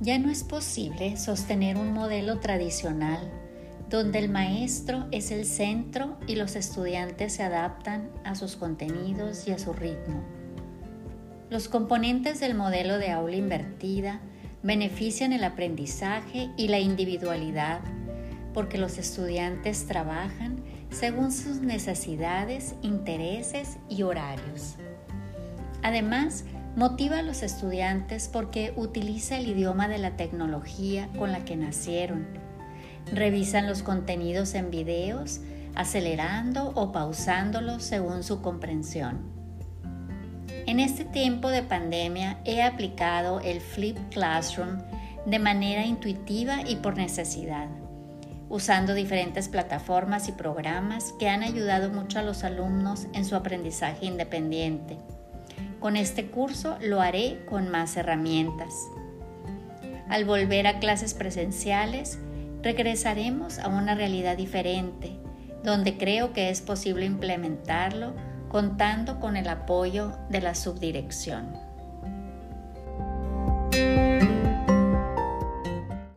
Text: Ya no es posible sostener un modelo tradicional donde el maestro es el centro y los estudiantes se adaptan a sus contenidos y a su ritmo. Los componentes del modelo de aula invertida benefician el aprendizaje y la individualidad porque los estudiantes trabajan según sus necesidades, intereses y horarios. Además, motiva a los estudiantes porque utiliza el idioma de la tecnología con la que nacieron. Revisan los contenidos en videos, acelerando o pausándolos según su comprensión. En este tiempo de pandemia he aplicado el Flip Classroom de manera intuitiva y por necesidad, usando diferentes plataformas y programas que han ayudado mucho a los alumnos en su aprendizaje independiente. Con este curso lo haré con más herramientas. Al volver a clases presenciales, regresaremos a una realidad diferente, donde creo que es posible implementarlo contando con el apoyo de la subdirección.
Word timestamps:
Ya 0.00 0.18
no 0.18 0.30
es 0.30 0.44
posible 0.44 1.18
sostener 1.18 1.76
un 1.76 1.92
modelo 1.92 2.38
tradicional 2.40 3.30
donde 3.90 4.18
el 4.20 4.30
maestro 4.30 5.06
es 5.10 5.30
el 5.30 5.44
centro 5.44 6.16
y 6.26 6.36
los 6.36 6.56
estudiantes 6.56 7.34
se 7.34 7.42
adaptan 7.42 8.08
a 8.24 8.34
sus 8.34 8.56
contenidos 8.56 9.46
y 9.46 9.50
a 9.50 9.58
su 9.58 9.74
ritmo. 9.74 10.22
Los 11.50 11.68
componentes 11.68 12.40
del 12.40 12.54
modelo 12.54 12.96
de 12.96 13.10
aula 13.10 13.36
invertida 13.36 14.20
benefician 14.62 15.32
el 15.32 15.44
aprendizaje 15.44 16.50
y 16.56 16.68
la 16.68 16.78
individualidad 16.78 17.80
porque 18.54 18.78
los 18.78 18.96
estudiantes 18.96 19.86
trabajan 19.86 20.62
según 20.90 21.30
sus 21.30 21.60
necesidades, 21.60 22.74
intereses 22.82 23.76
y 23.88 24.02
horarios. 24.02 24.76
Además, 25.82 26.44
motiva 26.76 27.18
a 27.18 27.22
los 27.22 27.42
estudiantes 27.42 28.28
porque 28.28 28.72
utiliza 28.76 29.36
el 29.36 29.48
idioma 29.48 29.88
de 29.88 29.98
la 29.98 30.16
tecnología 30.16 31.08
con 31.18 31.32
la 31.32 31.44
que 31.44 31.56
nacieron. 31.56 32.26
Revisan 33.12 33.66
los 33.66 33.82
contenidos 33.82 34.54
en 34.54 34.70
videos, 34.70 35.40
acelerando 35.74 36.72
o 36.74 36.92
pausándolos 36.92 37.82
según 37.82 38.22
su 38.22 38.40
comprensión. 38.40 39.18
En 40.66 40.78
este 40.78 41.04
tiempo 41.04 41.48
de 41.48 41.62
pandemia 41.62 42.38
he 42.44 42.62
aplicado 42.62 43.40
el 43.40 43.60
Flip 43.60 43.96
Classroom 44.10 44.78
de 45.26 45.38
manera 45.38 45.84
intuitiva 45.84 46.62
y 46.66 46.76
por 46.76 46.96
necesidad, 46.96 47.68
usando 48.48 48.94
diferentes 48.94 49.48
plataformas 49.48 50.28
y 50.28 50.32
programas 50.32 51.12
que 51.18 51.28
han 51.28 51.42
ayudado 51.42 51.90
mucho 51.90 52.18
a 52.18 52.22
los 52.22 52.44
alumnos 52.44 53.06
en 53.12 53.24
su 53.24 53.34
aprendizaje 53.34 54.06
independiente. 54.06 54.98
Con 55.80 55.96
este 55.96 56.26
curso 56.26 56.76
lo 56.82 57.00
haré 57.00 57.42
con 57.48 57.70
más 57.70 57.96
herramientas. 57.96 58.74
Al 60.10 60.26
volver 60.26 60.66
a 60.66 60.78
clases 60.78 61.14
presenciales, 61.14 62.18
regresaremos 62.62 63.58
a 63.58 63.68
una 63.68 63.94
realidad 63.94 64.36
diferente, 64.36 65.18
donde 65.64 65.96
creo 65.96 66.34
que 66.34 66.50
es 66.50 66.60
posible 66.60 67.06
implementarlo 67.06 68.12
contando 68.50 69.20
con 69.20 69.36
el 69.36 69.48
apoyo 69.48 70.12
de 70.28 70.42
la 70.42 70.54
subdirección. 70.54 71.69